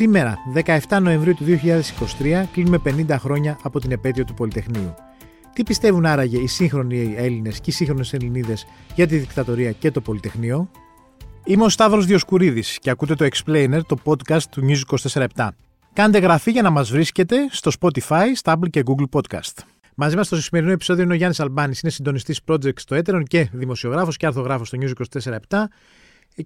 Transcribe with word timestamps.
Σήμερα, 0.00 0.38
17 0.88 0.98
Νοεμβρίου 1.02 1.34
του 1.34 1.44
2023, 1.44 2.44
κλείνουμε 2.52 2.80
50 2.84 3.16
χρόνια 3.18 3.58
από 3.62 3.80
την 3.80 3.92
επέτειο 3.92 4.24
του 4.24 4.34
Πολυτεχνείου. 4.34 4.94
Τι 5.52 5.62
πιστεύουν 5.62 6.06
άραγε 6.06 6.38
οι 6.38 6.46
σύγχρονοι 6.46 7.14
Έλληνες 7.16 7.60
και 7.60 7.70
οι 7.70 7.72
σύγχρονες 7.72 8.12
Ελληνίδες 8.12 8.66
για 8.94 9.06
τη 9.06 9.16
δικτατορία 9.16 9.72
και 9.72 9.90
το 9.90 10.00
Πολυτεχνείο; 10.00 10.70
Είμαι 11.44 11.64
ο 11.64 11.68
Σταύρος 11.68 12.06
Διοσκουρίδης 12.06 12.78
και 12.78 12.90
ακούτε 12.90 13.14
το 13.14 13.28
Explainer, 13.32 13.80
το 13.86 13.96
podcast 14.04 14.42
του 14.42 14.66
News 14.68 14.98
24 15.12 15.26
Κάντε 15.92 16.18
γραφή 16.18 16.50
για 16.50 16.62
να 16.62 16.70
μας 16.70 16.90
βρίσκετε 16.90 17.36
στο 17.50 17.70
Spotify, 17.80 18.24
Stable 18.42 18.70
και 18.70 18.82
Google 18.86 19.20
Podcast. 19.20 19.62
Μαζί 19.94 20.16
μας 20.16 20.26
στο 20.26 20.36
σημερινό 20.40 20.72
επεισόδιο 20.72 21.04
είναι 21.04 21.12
ο 21.12 21.16
Γιάννης 21.16 21.40
Αλμπάνης, 21.40 21.80
είναι 21.80 21.92
συντονιστής 21.92 22.40
project 22.46 22.78
στο 22.78 22.94
Έτερον 22.94 23.24
και 23.24 23.48
δημοσιογράφος 23.52 24.16
και 24.16 24.26
αρθογράφος 24.26 24.68
στο 24.68 24.78
News 24.80 24.92
24 25.22 25.34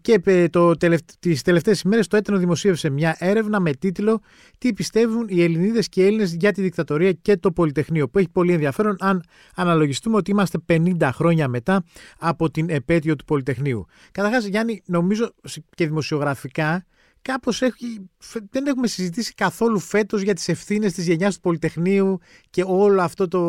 και 0.00 0.20
ε, 0.24 0.48
το 0.48 0.76
τελευτ... 0.76 1.04
τις 1.18 1.42
τελευταίες 1.42 1.80
ημέρες 1.80 2.06
το 2.06 2.16
Έτενο 2.16 2.38
δημοσίευσε 2.38 2.90
μια 2.90 3.16
έρευνα 3.18 3.60
με 3.60 3.72
τίτλο 3.72 4.20
«Τι 4.58 4.72
πιστεύουν 4.72 5.26
οι 5.28 5.42
Ελληνίδες 5.42 5.88
και 5.88 6.02
οι 6.02 6.06
Έλληνες 6.06 6.34
για 6.34 6.52
τη 6.52 6.62
δικτατορία 6.62 7.12
και 7.12 7.36
το 7.36 7.52
Πολυτεχνείο» 7.52 8.08
που 8.08 8.18
έχει 8.18 8.28
πολύ 8.28 8.52
ενδιαφέρον 8.52 8.96
αν 9.00 9.22
αναλογιστούμε 9.54 10.16
ότι 10.16 10.30
είμαστε 10.30 10.58
50 10.68 11.10
χρόνια 11.12 11.48
μετά 11.48 11.84
από 12.18 12.50
την 12.50 12.70
επέτειο 12.70 13.16
του 13.16 13.24
Πολυτεχνείου. 13.24 13.86
Καταρχάς 14.12 14.44
Γιάννη 14.44 14.82
νομίζω 14.86 15.32
και 15.74 15.86
δημοσιογραφικά 15.86 16.86
κάπως 17.22 17.62
έχει, 17.62 18.10
δεν 18.50 18.66
έχουμε 18.66 18.86
συζητήσει 18.86 19.34
καθόλου 19.34 19.78
φέτος 19.78 20.22
για 20.22 20.34
τις 20.34 20.48
ευθύνες 20.48 20.92
της 20.92 21.06
γενιάς 21.06 21.34
του 21.34 21.40
Πολυτεχνείου 21.40 22.18
και 22.50 22.64
όλο 22.66 23.02
αυτό 23.02 23.28
το, 23.28 23.40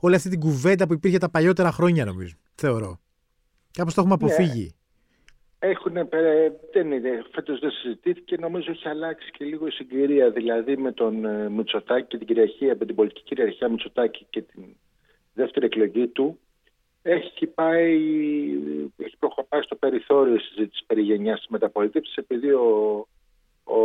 όλη 0.00 0.14
αυτή 0.14 0.28
την 0.28 0.40
κουβέντα 0.40 0.86
που 0.86 0.92
υπήρχε 0.92 1.18
τα 1.18 1.30
παλιότερα 1.30 1.72
χρόνια 1.72 2.04
νομίζω, 2.04 2.34
θεωρώ. 2.54 3.00
Κάπως 3.70 3.94
το 3.94 4.00
έχουμε 4.00 4.16
ναι. 4.20 4.24
αποφύγει. 4.24 4.74
Έχουν, 5.66 6.08
δεν 6.72 6.92
είναι, 6.92 7.24
φέτος 7.32 7.58
δεν 7.58 7.70
συζητήθηκε, 7.70 8.36
νομίζω 8.36 8.70
έχει 8.70 8.88
αλλάξει 8.88 9.30
και 9.30 9.44
λίγο 9.44 9.66
η 9.66 9.70
συγκυρία, 9.70 10.30
δηλαδή 10.30 10.76
με 10.76 10.92
τον 10.92 11.24
ε, 11.24 11.48
Μητσοτάκη 11.48 12.06
και 12.06 12.16
την 12.18 12.26
κυριαρχία, 12.26 12.76
με 12.78 12.86
την 12.86 12.94
πολιτική 12.94 13.22
κυριαρχία 13.22 13.68
Μητσοτάκη 13.68 14.26
και 14.30 14.42
την 14.42 14.62
δεύτερη 15.34 15.66
εκλογή 15.66 16.06
του, 16.06 16.38
έχει 17.02 17.46
πάει, 17.46 17.94
έχει 18.96 19.16
προχωρήσει 19.18 19.62
στο 19.62 19.76
περιθώριο 19.76 20.34
η 20.34 20.38
συζήτηση 20.38 20.84
περί 20.86 21.02
γενιάς 21.02 21.38
της 21.38 21.48
μεταπολίτευσης, 21.48 22.16
επειδή 22.16 22.50
ο, 22.50 23.06
ο, 23.64 23.78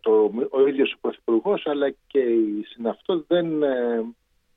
το, 0.00 0.32
ο 0.50 0.66
ίδιος 0.66 0.92
ο 0.92 0.98
Πρωθυπουργός, 1.00 1.66
αλλά 1.66 1.90
και 2.06 2.18
οι 2.18 2.62
συναυτό 2.68 3.24
δεν 3.26 3.62
ε, 3.62 4.04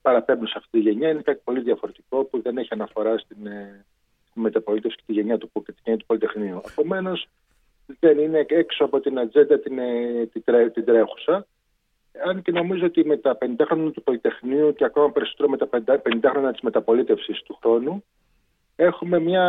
παραπέμπουν 0.02 0.48
σε 0.48 0.56
αυτή 0.58 0.70
τη 0.72 0.80
γενιά. 0.80 1.10
Είναι 1.10 1.22
κάτι 1.22 1.42
πολύ 1.44 1.60
διαφορετικό 1.60 2.24
που 2.24 2.42
δεν 2.42 2.58
έχει 2.58 2.70
αναφορά 2.72 3.18
στην, 3.18 3.46
ε, 3.46 3.86
μεταπολίτευση 4.34 4.98
και 4.98 5.04
τη 5.06 5.14
γενιά 5.14 5.38
του, 5.38 5.52
και 5.54 5.72
τη 5.72 5.80
γενιά 5.84 6.00
του 6.00 6.06
Πολυτεχνείου. 6.06 6.62
Επομένως, 6.70 7.28
δεν 8.00 8.20
είναι 8.20 8.46
έξω 8.48 8.84
από 8.86 9.00
την 9.00 9.20
ατζέντα 9.20 9.60
την, 9.60 9.80
ε, 9.80 10.26
την, 10.26 10.44
την 10.74 10.86
τρέχουσα. 10.86 11.48
Αν 12.26 12.42
και 12.42 12.52
νομίζω 12.52 12.86
ότι 12.86 13.06
με 13.06 13.18
τα 13.18 13.38
50 13.42 13.66
χρόνια 13.66 13.92
του 13.92 14.04
Πολυτεχνείου 14.04 14.74
και 14.74 14.86
ακόμα 14.86 15.12
περισσότερο 15.12 15.50
με 15.50 15.58
τα 15.58 15.70
50 15.72 16.30
χρόνια 16.30 16.52
της 16.52 16.62
μεταπολίτευσης 16.62 17.42
του 17.42 17.58
χρόνου, 17.62 18.04
έχουμε 18.76 19.20
μια 19.20 19.46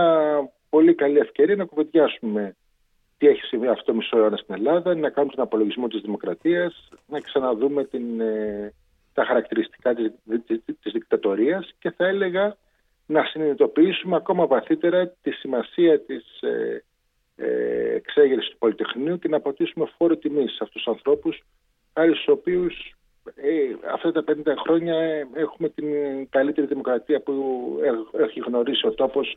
πολύ 0.68 0.94
καλή 0.94 1.18
ευκαιρία 1.18 1.56
να 1.56 1.64
κουβεντιάσουμε 1.64 2.56
τι 3.18 3.28
έχει 3.28 3.42
συμβεί 3.42 3.66
αυτό 3.66 3.84
το 3.84 3.94
μισό 3.94 4.18
αιώνα 4.18 4.36
στην 4.36 4.54
Ελλάδα, 4.54 4.94
να 4.94 5.10
κάνουμε 5.10 5.34
τον 5.34 5.44
απολογισμό 5.44 5.88
της 5.88 6.00
δημοκρατίας, 6.00 6.88
να 7.06 7.20
ξαναδούμε 7.20 7.84
την, 7.84 8.20
ε, 8.20 8.72
τα 9.14 9.24
χαρακτηριστικά 9.24 9.94
της, 9.94 10.12
της, 10.46 10.60
της 10.82 10.92
δικτατορίας 10.92 11.74
και 11.78 11.90
θα 11.90 12.06
έλεγα 12.06 12.56
να 13.12 13.24
συνειδητοποιήσουμε 13.24 14.16
ακόμα 14.16 14.46
βαθύτερα 14.46 15.08
τη 15.22 15.30
σημασία 15.30 16.00
της 16.00 16.40
ε, 16.40 16.84
ε, 17.36 17.94
εξέγερσης 17.94 18.50
του 18.50 18.58
Πολυτεχνείου 18.58 19.18
και 19.18 19.28
να 19.28 19.36
αποτίσουμε 19.36 19.86
φόρο 19.96 20.16
τιμής 20.16 20.50
σε 20.50 20.58
αυτούς 20.60 20.82
τους 20.82 20.92
ανθρώπους, 20.92 21.42
χάρη 21.92 22.14
στους 22.14 22.28
οποίους 22.28 22.94
ε, 23.24 23.92
αυτά 23.92 24.12
τα 24.12 24.24
50 24.28 24.32
χρόνια 24.64 24.94
ε, 24.94 25.26
έχουμε 25.34 25.68
την 25.68 25.86
καλύτερη 26.28 26.66
δημοκρατία 26.66 27.22
που 27.22 27.34
έχει 28.12 28.40
γνωρίσει 28.40 28.86
ο 28.86 28.92
τόπος 28.92 29.36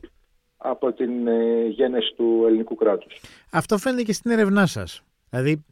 από 0.58 0.94
την 0.94 1.28
ε, 1.28 1.66
γέννηση 1.68 2.14
του 2.16 2.44
ελληνικού 2.48 2.76
κράτους. 2.76 3.22
Αυτό 3.52 3.78
φαίνεται 3.78 4.04
και 4.04 4.14
στην 4.14 4.32
έρευνά 4.32 4.66
σας. 4.66 5.04
Δηλαδή, 5.30 5.66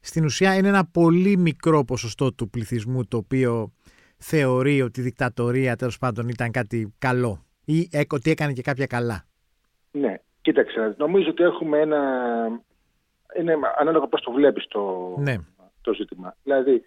στην 0.00 0.24
ουσία 0.24 0.54
είναι 0.54 0.68
ένα 0.68 0.84
πολύ 0.84 1.36
μικρό 1.36 1.84
ποσοστό 1.84 2.32
του 2.32 2.50
πληθυσμού 2.50 3.04
το 3.04 3.16
οποίο 3.16 3.72
θεωρεί 4.16 4.82
ότι 4.82 5.00
η 5.00 5.02
δικτατορία 5.02 5.76
τέλος 5.76 5.98
πάντων 5.98 6.28
ήταν 6.28 6.50
κάτι 6.50 6.94
καλό 6.98 7.44
ή 7.64 7.88
ότι 8.10 8.30
έκανε 8.30 8.52
και 8.52 8.62
κάποια 8.62 8.86
καλά; 8.86 9.24
Ναι, 9.90 10.14
κοίταξε. 10.40 10.94
Νομίζω 10.98 11.30
ότι 11.30 11.42
έχουμε 11.42 11.80
ένα. 11.80 12.00
Είναι 13.38 13.54
ανάλογα 13.78 14.06
πώς 14.06 14.20
το 14.20 14.32
βλέπεις 14.32 14.66
το, 14.68 15.14
ναι. 15.18 15.36
το 15.80 15.94
ζήτημα. 15.94 16.36
Δηλαδή, 16.42 16.84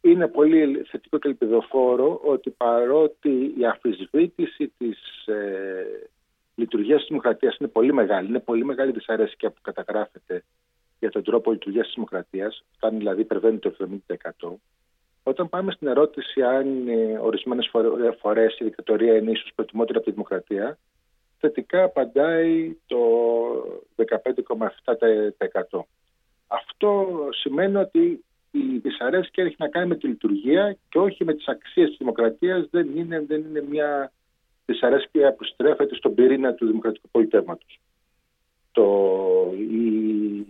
είναι 0.00 0.28
πολύ 0.28 0.84
θετικό 0.88 1.18
και 1.18 1.28
ελπιδοφόρο 1.28 2.20
ότι 2.24 2.50
παρότι 2.50 3.54
η 3.58 3.66
αφισβήτηση 3.66 4.72
της 4.78 5.26
ε, 5.26 6.10
λειτουργίας 6.54 6.98
της 6.98 7.08
δημοκρατίας 7.08 7.56
είναι 7.56 7.68
πολύ 7.68 7.92
μεγάλη, 7.92 8.28
είναι 8.28 8.40
πολύ 8.40 8.64
μεγάλη 8.64 8.92
δυσαρέσκεια 8.92 9.50
που 9.50 9.60
καταγράφεται 9.62 10.44
για 10.98 11.10
τον 11.10 11.22
τρόπο 11.22 11.50
λειτουργίας 11.50 11.84
της 11.84 11.94
δημοκρατίας, 11.94 12.64
φτάνει 12.76 12.96
δηλαδή 12.96 13.20
υπερβαίνει 13.20 13.58
το 13.58 13.76
70%. 14.06 14.60
Όταν 15.30 15.48
πάμε 15.48 15.72
στην 15.72 15.88
ερώτηση 15.88 16.42
αν 16.42 16.88
ε, 16.88 17.18
ορισμένες 17.18 17.70
φορές 18.20 18.58
η 18.58 18.64
δικτατορία 18.64 19.16
είναι 19.16 19.30
ίσως 19.30 19.52
προτιμότερη 19.54 19.96
από 19.96 20.06
τη 20.06 20.12
δημοκρατία, 20.12 20.78
θετικά 21.38 21.82
απαντάει 21.82 22.76
το 22.86 22.98
15,7%. 23.96 25.80
Αυτό 26.46 27.08
σημαίνει 27.30 27.76
ότι 27.76 28.24
η 28.50 28.78
δυσαρέσκεια 28.82 29.44
έχει 29.44 29.56
να 29.58 29.68
κάνει 29.68 29.86
με 29.86 29.96
τη 29.96 30.06
λειτουργία 30.06 30.76
και 30.88 30.98
όχι 30.98 31.24
με 31.24 31.34
τις 31.34 31.48
αξίες 31.48 31.88
της 31.88 31.98
δημοκρατίας. 31.98 32.68
Δεν 32.70 32.96
είναι, 32.96 33.20
δεν 33.20 33.40
είναι 33.40 33.62
μια 33.68 34.12
δυσαρέσκεια 34.66 35.32
που 35.32 35.44
στρέφεται 35.44 35.94
στον 35.94 36.14
πυρήνα 36.14 36.54
του 36.54 36.66
δημοκρατικού 36.66 37.08
πολιτεύματος. 37.10 37.80
Το, 38.72 38.86
οι, 39.56 40.46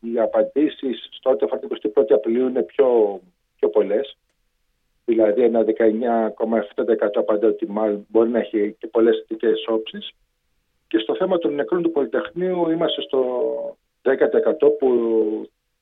οι 0.00 0.18
απαντήσεις 0.20 1.08
στο 1.10 1.30
ότι 1.30 1.46
την 1.46 1.92
21η 1.94 2.12
Απριλίου 2.12 2.48
είναι 2.48 2.62
πιο 2.62 3.20
πιο 3.58 3.68
πολλές. 3.68 4.16
Δηλαδή 5.04 5.42
ένα 5.42 5.64
19,7% 5.64 7.10
απαντά 7.14 7.48
ότι 7.48 7.66
μάλλον 7.70 8.06
μπορεί 8.08 8.28
να 8.28 8.38
έχει 8.38 8.76
και 8.78 8.86
πολλές 8.86 9.24
θετικές 9.28 9.64
όψεις. 9.66 10.10
Και 10.88 10.98
στο 10.98 11.16
θέμα 11.16 11.38
των 11.38 11.54
νεκρών 11.54 11.82
του 11.82 11.92
Πολυτεχνείου 11.92 12.70
είμαστε 12.70 13.02
στο 13.02 13.20
10% 14.02 14.12
που, 14.78 14.90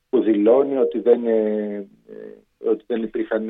που 0.09 0.21
δηλώνει 0.21 0.77
ότι 0.77 0.99
δεν, 0.99 1.25
ε, 1.27 1.87
ότι 2.65 2.83
δεν 2.87 3.03
υπήρχαν, 3.03 3.49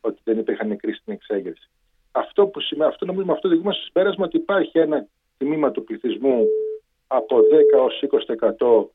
ότι 0.00 0.20
δεν 0.24 0.38
υπήρχαν 0.38 0.68
νεκροί 0.68 0.92
στην 0.92 1.12
εξέγερση. 1.12 1.70
Αυτό, 2.12 2.46
που 2.46 2.60
σημαίνει, 2.60 2.90
αυτό 2.90 3.04
νομίζω 3.06 3.32
αυτό 3.32 3.48
οδηγούμε 3.48 3.72
στο 3.72 3.82
συμπέρασμα 3.82 4.24
ότι 4.24 4.36
υπάρχει 4.36 4.78
ένα 4.78 5.06
τμήμα 5.36 5.70
του 5.70 5.84
πληθυσμού 5.84 6.46
από 7.06 7.36
10 7.40 7.80
ως 7.80 8.02
20% 8.58 8.88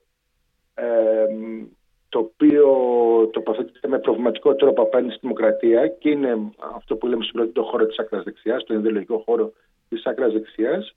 ε, 0.73 1.25
το 2.17 2.23
οποίο 2.23 2.67
τοποθετείται 3.31 3.87
με 3.87 3.99
προβληματικό 3.99 4.55
τρόπο 4.55 4.81
απέναντι 4.81 5.09
στη 5.09 5.19
δημοκρατία 5.21 5.87
και 5.87 6.09
είναι 6.09 6.37
αυτό 6.75 6.95
που 6.95 7.07
λέμε 7.07 7.23
στην 7.23 7.53
το 7.53 7.63
χώρο 7.63 7.85
της 7.85 7.99
άκρας 7.99 8.23
δεξιάς, 8.23 8.63
το 8.63 8.73
ιδεολογικό 8.73 9.23
χώρο 9.25 9.53
της 9.89 10.05
άκρας 10.05 10.33
δεξιάς. 10.33 10.95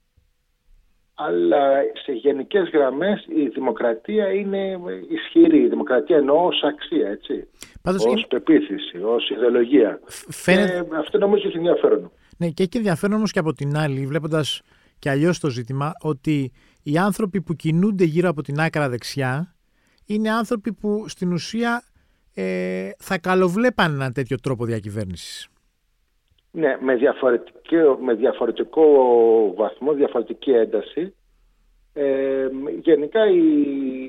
Αλλά 1.13 1.81
σε 2.03 2.11
γενικές 2.11 2.69
γραμμές 2.69 3.25
η 3.27 3.47
δημοκρατία 3.47 4.31
είναι 4.31 4.79
ισχυρή. 5.09 5.61
Η 5.61 5.67
δημοκρατία 5.67 6.17
εννοώ 6.17 6.45
ως 6.45 6.61
αξία, 6.63 7.09
έτσι. 7.09 7.47
Πάντως 7.81 8.05
ως 8.05 8.11
είναι... 8.11 8.25
πεποίθηση, 8.29 8.97
ως 9.03 9.29
ιδεολογία. 9.29 9.99
Φαίνεται... 10.29 10.87
Και 10.89 10.95
αυτό 10.95 11.17
νομίζω 11.17 11.47
έχει 11.47 11.57
ενδιαφέρον. 11.57 12.11
Ναι, 12.37 12.49
και 12.49 12.63
έχει 12.63 12.77
ενδιαφέρον 12.77 13.15
όμως 13.15 13.31
και 13.31 13.39
από 13.39 13.53
την 13.53 13.77
άλλη, 13.77 14.05
βλέποντας 14.05 14.61
και 14.99 15.09
αλλιώς 15.09 15.39
το 15.39 15.49
ζήτημα, 15.49 15.91
ότι 16.01 16.51
οι 16.83 16.97
άνθρωποι 16.97 17.41
που 17.41 17.53
κινούνται 17.53 18.03
γύρω 18.03 18.29
από 18.29 18.41
την 18.41 18.59
άκρα 18.59 18.89
δεξιά 18.89 19.55
είναι 20.05 20.31
άνθρωποι 20.31 20.73
που 20.73 21.05
στην 21.07 21.33
ουσία 21.33 21.83
ε, 22.35 22.89
θα 22.97 23.17
καλοβλέπαν 23.17 23.93
ένα 23.93 24.11
τέτοιο 24.11 24.37
τρόπο 24.39 24.65
διακυβέρνησης. 24.65 25.47
Ναι, 26.51 26.77
με 26.79 26.95
διαφορετικό, 26.95 27.97
με 28.01 28.13
διαφορετικό 28.13 28.83
βαθμό, 29.57 29.93
διαφορετική 29.93 30.51
ένταση. 30.51 31.15
Ε, 31.93 32.47
γενικά 32.81 33.29
η, 33.29 33.43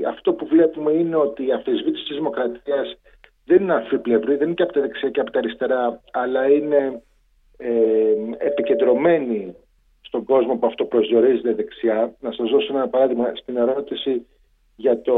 αυτό 0.09 0.33
που 0.33 0.47
βλέπουμε 0.47 0.93
είναι 0.93 1.17
ότι 1.17 1.47
η 1.47 1.53
αμφισβήτηση 1.53 2.05
της 2.05 2.17
δημοκρατίας 2.17 2.97
δεν 3.45 3.63
είναι 3.63 3.75
αμφίπλευρη, 3.75 4.37
δεν 4.37 4.47
είναι 4.47 4.55
και 4.55 4.63
από 4.63 4.73
τα 4.73 4.81
δεξιά 4.81 5.11
και 5.11 5.21
από 5.21 5.31
τα 5.31 5.39
αριστερά, 5.39 6.01
αλλά 6.11 6.49
είναι 6.49 7.03
ε, 7.57 7.71
επικεντρωμένη 8.39 9.57
στον 10.01 10.25
κόσμο 10.25 10.57
που 10.57 10.67
αυτό 10.67 10.85
προσδιορίζεται 10.85 11.55
δεξιά. 11.55 12.15
Να 12.21 12.33
σας 12.33 12.51
δώσω 12.51 12.77
ένα 12.77 12.89
παράδειγμα 12.89 13.33
στην 13.35 13.57
ερώτηση 13.57 14.27
για 14.77 15.01
το 15.01 15.17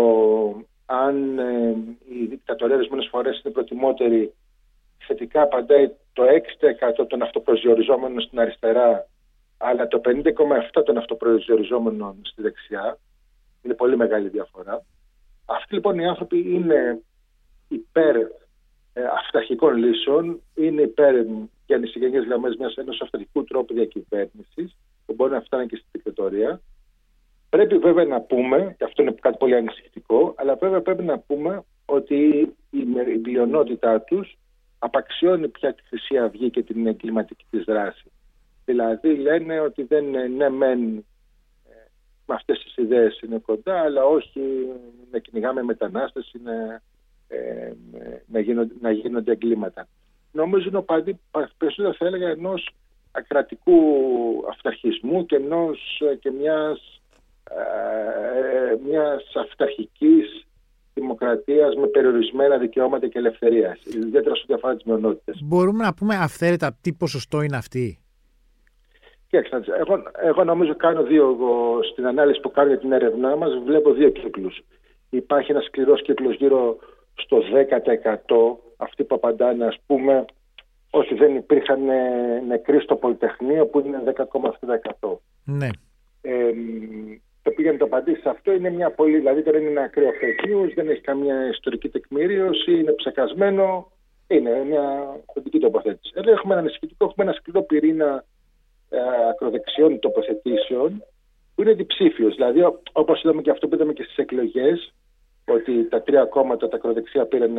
αν 0.87 1.39
ε, 1.39 1.77
η 2.09 2.25
δικτατορία 2.25 2.77
ορισμένε 2.77 3.07
φορέ 3.11 3.29
είναι 3.29 3.53
προτιμότερη, 3.53 4.35
θετικά 5.07 5.43
απαντάει 5.43 5.91
το 6.13 6.23
6% 7.03 7.07
των 7.09 7.23
αυτοπροσδιοριζόμενων 7.23 8.21
στην 8.21 8.41
αριστερά, 8.41 9.09
αλλά 9.57 9.89
το 9.89 10.01
50,7% 10.05 10.85
των 10.85 10.97
αυτοπροσδιοριζόμενων 10.97 12.17
στη 12.23 12.43
δεξιά. 12.43 12.99
Είναι 13.63 13.75
πολύ 13.75 13.97
μεγάλη 13.97 14.29
διαφορά. 14.29 14.85
Αυτοί 15.45 15.75
λοιπόν 15.75 15.99
οι 15.99 16.07
άνθρωποι 16.07 16.55
είναι 16.55 17.03
υπέρ 17.69 18.17
ε, 18.17 19.03
αυταρχικών 19.19 19.77
λύσεων, 19.77 20.41
είναι 20.55 20.83
υπέρ 20.83 21.15
για 21.67 21.79
νησιγενικέ 21.79 22.19
γραμμές 22.19 22.57
ενός 22.77 23.01
αυταρχικού 23.01 23.45
τρόπου 23.45 23.75
διακυβέρνησης 23.75 24.77
που 25.07 25.15
μπορεί 25.15 25.33
να 25.33 25.41
φτάνει 25.41 25.67
και 25.67 25.77
στην 25.77 25.89
δικτατορία. 25.93 26.61
Πρέπει 27.55 27.79
βέβαια 27.79 28.05
να 28.05 28.21
πούμε, 28.21 28.75
και 28.79 28.85
αυτό 28.85 29.03
είναι 29.03 29.15
κάτι 29.21 29.37
πολύ 29.37 29.55
ανησυχητικό, 29.55 30.35
αλλά 30.37 30.55
βέβαια 30.55 30.81
πρέπει 30.81 31.03
να 31.05 31.19
πούμε 31.19 31.65
ότι 31.85 32.53
η 32.71 32.85
πλειονότητά 33.23 34.01
τους 34.01 34.39
απαξιώνει 34.79 35.49
πια 35.49 35.75
τη 35.75 35.83
Χρυσή 35.83 36.19
Αυγή 36.19 36.51
και 36.51 36.63
την 36.63 36.97
κλιματική 36.97 37.45
της 37.51 37.65
δράση. 37.65 38.13
Δηλαδή 38.65 39.17
λένε 39.17 39.61
ότι 39.61 39.83
δεν 39.83 40.05
είναι 40.05 40.27
ναι 40.27 40.49
μεν 40.49 40.97
ε, 40.97 41.03
με 42.27 42.35
αυτές 42.35 42.63
τις 42.63 42.77
ιδέες 42.77 43.21
είναι 43.21 43.39
κοντά, 43.39 43.81
αλλά 43.81 44.05
όχι 44.05 44.41
να 45.11 45.19
κυνηγάμε 45.19 45.63
μετανάστες, 45.63 46.33
είναι 46.33 46.83
ε, 47.29 47.73
να, 48.27 48.41
γίνονται, 48.41 48.75
να 48.81 48.91
γίνονται 48.91 49.33
εγκλήματα. 49.33 49.89
Νομίζω 50.33 50.69
είναι 50.69 50.79
ο 50.79 50.83
παντή, 50.83 51.21
περισσότερο 51.59 51.95
θα 51.95 52.07
έλεγα 52.07 52.29
ενός 52.29 52.75
ακρατικού 53.13 53.81
αυταρχισμού 54.49 55.27
και, 55.27 55.37
ενός, 55.37 56.03
και 56.21 56.31
μιας, 56.31 57.03
ε, 57.51 58.77
μιας 58.89 59.33
αυταρχικής 59.35 60.47
δημοκρατίας 60.95 61.75
με 61.75 61.87
περιορισμένα 61.87 62.59
δικαιώματα 62.59 63.09
και 63.09 63.19
ελευθερίας, 63.19 63.81
ιδιαίτερα 63.85 64.35
σε 64.35 64.43
ό,τι 64.45 64.55
αφορά 64.55 64.75
τις 64.75 64.85
μειονότητες. 64.85 65.41
Μπορούμε 65.45 65.85
να 65.85 65.95
πούμε 65.95 66.17
αυθαίρετα 66.17 66.79
τι 66.81 66.93
ποσοστό 66.93 67.43
είναι 67.43 67.57
αυτή; 67.57 67.99
Κοιτάξτε, 69.35 69.77
εγώ, 69.79 70.03
εγώ 70.23 70.45
νομίζω 70.45 70.77
κάνω 70.77 71.03
δύο, 71.03 71.29
εγώ, 71.29 71.79
στην 71.93 72.07
ανάλυση 72.07 72.41
που 72.41 72.51
κάνω 72.51 72.69
για 72.69 72.79
την 72.79 72.93
έρευνά 72.93 73.37
μας, 73.37 73.51
βλέπω 73.65 73.93
δύο 73.93 74.11
κύκλους. 74.11 74.61
Υπάρχει 75.11 75.51
ένας 75.51 75.65
σκληρός 75.65 76.03
κύκλος 76.03 76.37
γύρω 76.37 76.77
στο 77.15 77.39
10% 77.39 78.57
αυτοί 78.77 79.05
που 79.05 79.15
απαντάνε 79.15 79.65
ας 79.65 79.77
πούμε 79.87 80.25
ότι 80.91 81.15
δεν 81.15 81.37
υπήρχαν 81.37 81.89
ε, 81.89 82.41
νεκροί 82.47 82.81
στο 82.81 82.97
Πολυτεχνείο 82.97 83.67
που 83.67 83.81
είναι 83.81 84.03
10,7%. 85.01 85.17
Ναι. 85.45 85.69
Ε, 86.21 86.51
το 87.55 87.61
πήγαινε 87.61 87.79
το 87.79 87.85
απαντήσει 87.85 88.29
αυτό 88.29 88.53
είναι 88.53 88.71
μια 88.71 88.91
πολύ, 88.91 89.17
δηλαδή 89.17 89.43
τώρα 89.43 89.59
είναι 89.59 89.71
ένα 89.71 89.83
ακραίο 89.83 90.11
fake 90.11 90.47
news, 90.49 90.73
δεν 90.75 90.89
έχει 90.89 91.01
καμία 91.01 91.49
ιστορική 91.49 91.89
τεκμηρίωση, 91.89 92.73
είναι 92.79 92.93
ψεκασμένο, 92.93 93.93
είναι 94.27 94.65
μια 94.65 95.17
κοντική 95.35 95.59
τοποθέτηση. 95.59 96.13
Εδώ 96.15 96.31
έχουμε 96.31 96.53
ένα 96.53 96.63
ανησυχητικό, 96.63 97.05
έχουμε 97.05 97.25
ένα 97.25 97.35
σκληρό 97.35 97.63
πυρήνα 97.63 98.25
ε, 98.91 98.99
ακροδεξιών 99.31 99.99
τοποθετήσεων 99.99 101.05
που 101.55 101.63
είναι 101.63 101.73
διψήφιος. 101.73 102.35
Δηλαδή, 102.35 102.61
όπως 102.93 103.23
είδαμε 103.23 103.43
και 103.43 103.51
αυτό 103.51 103.69
που 103.69 103.75
είδαμε 103.75 103.93
και 103.93 104.03
στις 104.03 104.17
εκλογές, 104.17 104.95
ότι 105.47 105.89
τα 105.89 106.03
τρία 106.03 106.25
κόμματα, 106.25 106.69
τα 106.69 106.77
ακροδεξιά 106.77 107.27
πήραν 107.27 107.59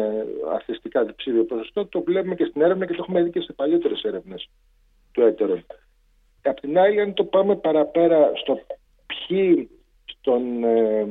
αθλητικά 0.53 1.03
διψήφιο 1.03 1.44
ποσοστό, 1.44 1.86
το 1.86 2.01
βλέπουμε 2.01 2.36
και 2.36 2.45
στην 2.45 2.62
έρευνα 2.62 2.86
και 2.86 2.94
το 2.94 3.00
έχουμε 3.01 3.24
δει 3.24 3.30
και 3.30 3.41
σε 3.41 3.53
παλιότερες 3.53 4.03
έρευνες 4.03 4.50
του 5.12 5.21
έτερου. 5.21 5.57
Απ' 6.44 6.59
την 6.59 6.80
άλλη, 6.80 7.01
αν 7.01 7.13
το 7.13 7.24
πάμε 7.24 7.56
παραπέρα 7.56 8.31
στο 8.36 8.59
ποιοι, 9.06 9.69
στον 10.25 10.63
ε, 10.63 11.07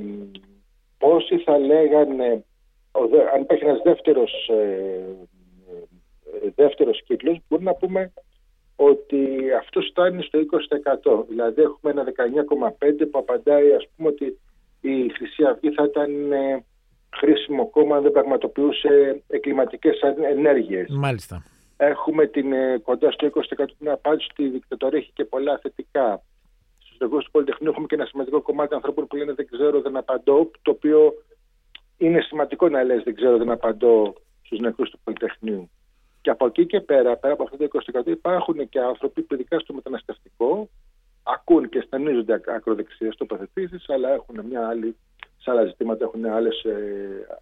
πόσοι 0.98 1.38
θα 1.38 1.58
λέγανε, 1.58 2.44
αν 3.34 3.40
υπάρχει 3.40 3.64
ένας 3.64 3.80
δεύτερος, 3.84 4.48
ε, 4.48 5.04
ε, 6.42 6.50
δεύτερος 6.54 7.02
κύκλος, 7.04 7.38
μπορούμε 7.48 7.70
να 7.70 7.76
πούμε 7.76 8.12
ότι 8.76 9.52
αυτό 9.60 9.80
φτάνει 9.80 10.22
στο 10.22 10.38
20%. 10.38 11.24
Δηλαδή 11.28 11.62
έχουμε 11.62 11.92
ένα 11.92 12.04
19,5% 12.04 13.08
που 13.10 13.18
απαντάει 13.18 13.72
ας 13.72 13.86
πούμε 13.96 14.08
ότι 14.08 14.38
η 14.80 15.08
Χρυσή 15.08 15.44
Αυγή 15.44 15.70
θα 15.70 15.84
ήταν 15.84 16.32
ε, 16.32 16.64
χρήσιμο 17.16 17.70
κόμμα 17.70 17.96
αν 17.96 18.02
δεν 18.02 18.12
πραγματοποιούσε 18.12 19.22
εγκληματικές 19.28 20.00
ενέργειες. 20.30 20.88
Μάλιστα. 20.90 21.44
Έχουμε 21.76 22.26
την, 22.26 22.52
ε, 22.52 22.78
κοντά 22.78 23.10
στο 23.10 23.26
20% 23.26 23.64
την 23.78 23.90
απάντηση 23.90 24.28
ότι 24.30 24.42
η 24.42 24.48
δικτατορία 24.48 24.98
έχει 24.98 25.10
και 25.14 25.24
πολλά 25.24 25.58
θετικά. 25.62 26.22
Στου 27.04 27.12
νεκρού 27.12 27.24
του 27.24 27.30
Πολυτεχνείου 27.30 27.70
έχουμε 27.70 27.86
και 27.86 27.94
ένα 27.94 28.04
σημαντικό 28.04 28.42
κομμάτι 28.42 28.74
ανθρώπων 28.74 29.06
που 29.06 29.16
λένε 29.16 29.32
Δεν 29.32 29.46
ξέρω, 29.46 29.80
δεν 29.80 29.96
απαντώ. 29.96 30.50
Το 30.62 30.70
οποίο 30.70 31.12
είναι 31.96 32.20
σημαντικό 32.20 32.68
να 32.68 32.82
λες 32.82 33.02
Δεν 33.02 33.14
ξέρω, 33.14 33.36
δεν 33.36 33.50
απαντώ 33.50 34.14
στους 34.42 34.58
νεκρούς 34.58 34.90
του 34.90 34.98
Πολυτεχνείου. 35.04 35.70
Και 36.20 36.30
από 36.30 36.46
εκεί 36.46 36.66
και 36.66 36.80
πέρα, 36.80 37.16
πέρα 37.16 37.32
από 37.32 37.42
αυτό 37.42 37.56
το 37.56 37.68
20% 38.04 38.06
υπάρχουν 38.06 38.68
και 38.68 38.80
άνθρωποι 38.80 39.22
που 39.22 39.34
ειδικά 39.34 39.58
στο 39.58 39.74
μεταναστευτικό 39.74 40.68
ακούν 41.22 41.68
και 41.68 41.80
στενίζονται 41.86 42.40
ακροδεξιές 42.46 43.16
τοποθετήσεις, 43.16 43.88
αλλά 43.88 44.12
έχουν 44.12 44.40
μια 44.48 44.68
άλλη, 44.68 44.96
σε 45.38 45.50
άλλα 45.50 45.64
ζητήματα 45.64 46.04
έχουν 46.04 46.24
άλλες 46.26 46.66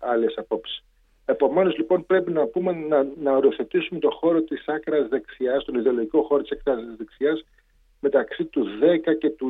άλλες 0.01 0.35
απόψεις. 0.37 0.85
Επομένως, 1.25 1.77
λοιπόν, 1.77 2.07
πρέπει 2.07 2.33
να, 2.33 2.47
πούμε, 2.47 2.73
να, 2.73 3.07
να 3.23 3.33
οριοθετήσουμε 3.37 4.01
το 4.01 4.11
χώρο 4.11 4.43
της 4.43 4.69
άκρας 4.69 5.09
δεξιάς, 5.09 5.65
τον 5.65 5.75
ιδεολογικό 5.75 6.23
χώρο 6.23 6.43
της 6.43 6.53
άκρας 6.53 6.97
δεξιάς, 6.97 7.45
μεταξύ 8.03 8.45
του 8.45 8.67
10 9.11 9.19
και 9.21 9.31
του 9.31 9.47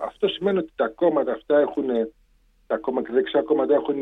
20%. 0.00 0.04
Αυτό 0.04 0.28
σημαίνει 0.28 0.58
ότι 0.58 0.72
τα 0.76 0.88
κόμματα 0.88 1.32
αυτά 1.32 1.58
έχουν, 1.58 1.86
τα 2.66 2.76
κόμματα, 2.76 3.12
δεξιά 3.12 3.42
κόμματα 3.42 3.74
έχουν 3.74 4.00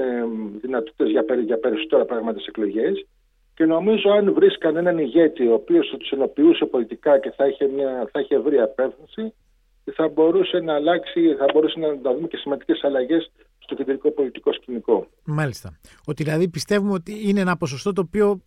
δυνατότητες 0.61 1.11
για, 1.11 1.25
για 1.45 1.59
περισσότερα 1.59 2.05
πράγματα 2.05 2.39
σε 2.39 2.47
εκλογές 2.49 3.07
και 3.55 3.65
νομίζω 3.65 4.11
αν 4.11 4.33
βρει 4.33 4.59
κανέναν 4.59 4.99
ηγέτη 4.99 5.47
ο 5.47 5.55
οποίος 5.55 5.89
θα 5.91 5.97
τους 5.97 6.11
ενοποιούσε 6.11 6.65
πολιτικά 6.65 7.19
και 7.19 7.31
θα 7.37 7.47
είχε, 7.47 7.67
μια, 7.69 8.09
θα 8.13 8.21
είχε 8.21 8.35
ευρία 8.35 8.65
απεύθυνση, 8.65 9.35
θα 9.95 10.09
μπορούσε 10.09 10.59
να 10.59 10.75
αλλάξει, 10.75 11.35
θα 11.39 11.47
μπορούσε 11.53 11.79
να, 11.79 11.89
να 11.89 12.15
δούμε 12.15 12.27
και 12.27 12.37
σημαντικές 12.37 12.81
αλλαγές 12.83 13.31
στο 13.59 13.75
κεντρικό 13.75 14.11
πολιτικό 14.11 14.53
σκηνικό. 14.53 15.07
Μάλιστα. 15.25 15.79
Ότι 16.07 16.23
δηλαδή 16.23 16.49
πιστεύουμε 16.49 16.93
ότι 16.93 17.29
είναι 17.29 17.41
ένα 17.41 17.57
ποσοστό 17.57 17.93
το 17.93 18.01
οποίο 18.07 18.41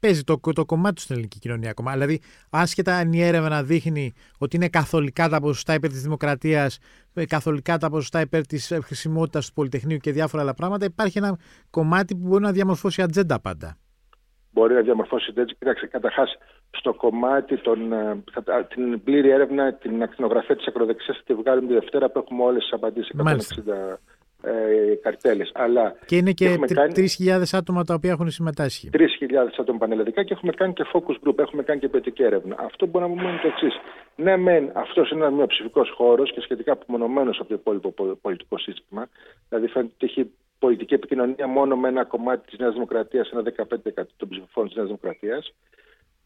παίζει 0.00 0.22
το, 0.22 0.40
το 0.54 0.64
κομμάτι 0.64 0.94
του 0.94 1.00
στην 1.00 1.14
ελληνική 1.14 1.38
κοινωνία 1.38 1.70
ακόμα. 1.70 1.92
Δηλαδή, 1.92 2.20
άσχετα 2.50 2.96
αν 2.96 3.12
η 3.12 3.22
έρευνα 3.22 3.62
δείχνει 3.62 4.12
ότι 4.38 4.56
είναι 4.56 4.68
καθολικά 4.68 5.28
τα 5.28 5.40
ποσοστά 5.40 5.74
υπέρ 5.74 5.90
της 5.90 6.02
δημοκρατίας, 6.02 6.78
ε, 7.14 7.26
καθολικά 7.26 7.78
τα 7.78 7.90
ποσοστά 7.90 8.20
υπέρ 8.20 8.46
της 8.46 8.78
χρησιμότητας 8.82 9.46
του 9.46 9.52
Πολυτεχνείου 9.52 9.98
και 9.98 10.12
διάφορα 10.12 10.42
άλλα 10.42 10.54
πράγματα, 10.54 10.84
υπάρχει 10.84 11.18
ένα 11.18 11.38
κομμάτι 11.70 12.16
που 12.16 12.26
μπορεί 12.26 12.42
να 12.42 12.52
διαμορφώσει 12.52 13.02
ατζέντα 13.02 13.40
πάντα 13.40 13.76
μπορεί 14.58 14.74
να 14.74 14.80
διαμορφώσει 14.80 15.32
έτσι. 15.36 15.54
Κοιτάξτε, 15.58 15.86
καταρχάς 15.86 16.38
στο 16.70 16.94
κομμάτι 16.94 17.58
των, 17.58 17.92
ε, 17.92 18.22
την 18.68 19.02
πλήρη 19.02 19.30
έρευνα, 19.30 19.74
την 19.74 20.02
ακτινογραφία 20.02 20.56
της 20.56 20.66
ακροδεξιάς 20.66 21.16
θα 21.16 21.22
τη 21.26 21.34
βγάλουμε 21.34 21.66
τη 21.66 21.74
Δευτέρα 21.74 22.10
που 22.10 22.18
έχουμε 22.18 22.42
όλες 22.42 22.62
τις 22.62 22.72
απαντήσεις. 22.72 23.10
160 23.14 24.00
ε, 24.42 24.94
καρτέλες. 25.02 25.52
Και 26.06 26.16
είναι 26.16 26.32
και 26.32 26.58
3.000 27.24 27.42
άτομα 27.52 27.84
τα 27.84 27.94
οποία 27.94 28.10
έχουν 28.10 28.30
συμμετάσχει. 28.30 28.90
3.000 28.92 29.00
άτομα 29.58 29.78
πανελλαδικά 29.78 30.24
και 30.24 30.32
έχουμε 30.32 30.52
κάνει 30.52 30.72
και 30.72 30.84
focus 30.92 31.28
group, 31.28 31.38
έχουμε 31.38 31.62
κάνει 31.62 31.80
και 31.80 31.88
ποιοτική 31.88 32.22
έρευνα. 32.22 32.56
Αυτό 32.58 32.84
που 32.84 32.90
μπορούμε 32.90 33.14
να 33.14 33.20
πούμε 33.20 33.32
είναι 33.32 33.40
το 33.42 33.48
εξής. 33.48 33.80
Ναι, 34.16 34.36
μεν 34.36 34.70
αυτός 34.74 35.10
είναι 35.10 35.20
ένας 35.20 35.34
μειοψηφικός 35.34 35.90
χώρος 35.96 36.32
και 36.32 36.40
σχετικά 36.40 36.72
απομονωμένος 36.72 37.38
από 37.38 37.48
το 37.48 37.54
υπόλοιπο 37.54 38.16
πολιτικό 38.20 38.58
σύστημα. 38.58 39.08
Δηλαδή 39.48 39.66
φαίνεται 39.66 39.92
ότι 39.94 40.06
έχει 40.06 40.30
πολιτική 40.58 40.94
επικοινωνία 40.94 41.46
μόνο 41.46 41.76
με 41.76 41.88
ένα 41.88 42.04
κομμάτι 42.04 42.50
της 42.50 42.58
Νέας 42.58 42.72
Δημοκρατίας, 42.72 43.30
ένα 43.30 43.42
15% 43.42 44.14
των 44.16 44.28
ψηφοφόρων 44.28 44.68
της 44.68 44.76
Νέας 44.76 44.86
Δημοκρατίας. 44.86 45.54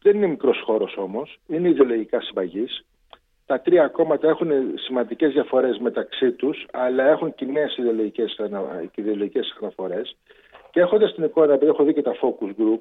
Δεν 0.01 0.15
είναι 0.15 0.27
μικρός 0.27 0.61
χώρος 0.65 0.97
όμως, 0.97 1.39
είναι 1.47 1.69
ιδεολογικά 1.69 2.21
συμπαγής. 2.21 2.85
Τα 3.45 3.59
τρία 3.59 3.87
κόμματα 3.87 4.27
έχουν 4.27 4.51
σημαντικές 4.75 5.31
διαφορές 5.33 5.77
μεταξύ 5.77 6.31
τους, 6.31 6.65
αλλά 6.71 7.03
έχουν 7.03 7.33
κοινέ 7.35 7.65
ιδεολογικές 8.95 9.55
αναφορές. 9.61 10.15
Και 10.71 10.79
έχοντας 10.79 11.13
την 11.13 11.23
εικόνα, 11.23 11.53
επειδή 11.53 11.71
έχω 11.71 11.83
δει 11.83 11.93
και 11.93 12.01
τα 12.01 12.15
focus 12.21 12.61
group, 12.61 12.79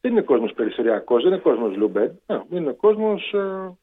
δεν 0.00 0.12
είναι 0.12 0.20
κόσμος 0.20 0.52
περιθωριακός, 0.52 1.22
δεν 1.22 1.32
είναι 1.32 1.40
κόσμος 1.40 1.76
λούμπεν, 1.76 2.20
είναι 2.50 2.72
κόσμος 2.72 3.32
ε, 3.32 3.76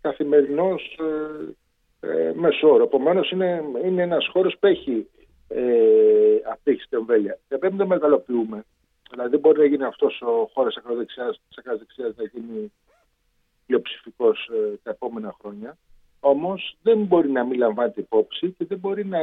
καθημερινός 0.00 0.98
ε, 1.00 2.08
ε, 2.08 2.32
μέσο 2.34 2.72
όρο. 2.72 2.82
Επομένως, 2.82 3.30
είναι, 3.30 3.62
είναι 3.84 4.02
ένας 4.02 4.28
χώρος 4.32 4.56
που 4.58 4.66
έχει 4.66 5.08
ε, 5.48 5.62
απήχηση 6.52 6.84
στην 6.84 6.98
εμβέλεια. 6.98 7.38
Δεν 7.48 7.58
πρέπει 7.58 7.76
να 7.76 7.86
μεγαλοποιούμε. 7.86 8.64
Δηλαδή 9.10 9.30
δεν 9.30 9.40
μπορεί 9.40 9.58
να 9.58 9.64
γίνει 9.64 9.84
αυτός 9.84 10.20
ο 10.20 10.50
χώρος 10.54 10.76
ακροδεξιάς, 10.76 11.40
της 11.48 11.58
ακροδεξιάς 11.58 12.16
να 12.16 12.24
γίνει 12.24 12.72
πλειοψηφικός 13.70 14.50
ε, 14.52 14.76
τα 14.82 14.90
επόμενα 14.90 15.36
χρόνια. 15.40 15.78
Όμως 16.20 16.76
δεν 16.82 16.98
μπορεί 16.98 17.30
να 17.30 17.44
μην 17.44 17.58
λαμβάνεται 17.58 18.00
υπόψη 18.00 18.54
και 18.58 18.64
δεν 18.64 18.78
μπορεί 18.78 19.06
να, 19.06 19.18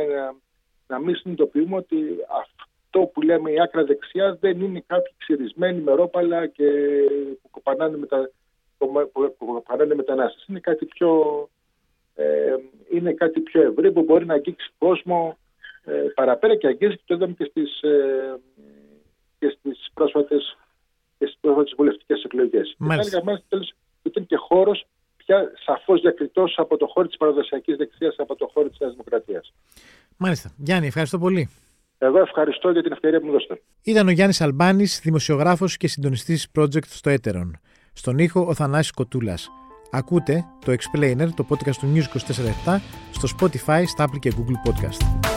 να 0.87 0.99
μην 0.99 1.15
συνειδητοποιούμε 1.15 1.75
ότι 1.75 1.97
αυτό 2.41 2.99
που 3.05 3.21
λέμε 3.21 3.51
η 3.51 3.59
άκρα 3.59 3.83
δεξιά 3.83 4.37
δεν 4.39 4.61
είναι 4.61 4.83
κάποιοι 4.87 5.13
ξυρισμένοι 5.17 5.81
με 5.81 5.91
ρόπαλα 5.91 6.47
και 6.47 6.69
που 7.41 7.49
κοπανάνε, 7.49 7.97
μετα, 7.97 8.29
που 8.77 9.45
κοπανάνε 9.45 9.95
μετανάστες. 9.95 10.45
Είναι 10.47 10.59
κάτι 10.59 10.85
πιο, 10.85 11.11
ε, 12.15 12.55
είναι 12.91 13.13
κάτι 13.13 13.39
πιο 13.39 13.61
ευρύ 13.61 13.91
που 13.91 14.03
μπορεί 14.03 14.25
να 14.25 14.33
αγγίξει 14.33 14.69
κόσμο 14.77 15.37
ε, 15.83 15.93
παραπέρα 16.15 16.55
και 16.55 16.67
αγγίζει 16.67 16.95
και 16.95 17.03
το 17.05 17.13
είδαμε 17.13 17.33
και 17.33 17.45
στις, 17.49 17.81
ε, 17.81 18.39
και 19.39 19.49
στις 19.49 19.89
πρόσφατες, 19.93 20.57
και 21.17 21.25
στις 21.25 21.37
πρόσφατες 21.41 21.73
βουλευτικές 21.77 22.23
εκλογές. 22.23 22.75
Μάλιστα. 22.77 23.19
Και 23.19 23.57
ήταν 24.07 24.25
και 24.25 24.35
χώρος 24.35 24.87
πια 25.17 25.51
σαφώς 25.65 26.01
διακριτός 26.01 26.53
από 26.57 26.77
το 26.77 26.87
χώρο 26.87 27.07
της 27.07 27.17
παραδοσιακής 27.17 27.75
δεξιάς, 27.75 28.15
από 28.17 28.35
το 28.35 28.49
χώρο 28.53 28.69
της 28.69 28.79
Νέας 28.79 28.91
Δημοκρατίας. 28.91 29.53
Μάλιστα. 30.17 30.51
Γιάννη, 30.57 30.87
ευχαριστώ 30.87 31.17
πολύ. 31.19 31.49
Εγώ 31.97 32.19
ευχαριστώ 32.19 32.71
για 32.71 32.83
την 32.83 32.91
ευκαιρία 32.91 33.19
που 33.19 33.25
μου 33.25 33.31
δώσετε. 33.31 33.61
Ήταν 33.83 34.07
ο 34.07 34.11
Γιάννης 34.11 34.41
Αλμπάνης, 34.41 34.99
δημοσιογράφος 35.03 35.77
και 35.77 35.87
συντονιστής 35.87 36.51
project 36.55 36.85
στο 36.85 37.09
Έτερον. 37.09 37.59
Στον 37.93 38.17
ήχο 38.17 38.45
ο 38.47 38.53
Θανάσης 38.53 38.91
Κοτούλας. 38.91 39.49
Ακούτε 39.91 40.45
το 40.65 40.71
Explainer, 40.71 41.27
το 41.35 41.45
podcast 41.49 41.75
του 41.75 41.93
News 41.95 42.07
24 42.07 42.81
στο 43.11 43.27
Spotify, 43.39 43.83
στα 43.85 44.05
Apple 44.05 44.19
και 44.19 44.31
Google 44.37 44.69
Podcast. 44.69 45.36